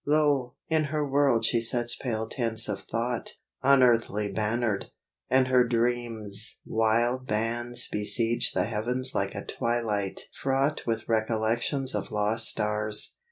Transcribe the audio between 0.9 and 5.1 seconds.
world she sets pale tents of thought, Unearthly bannered;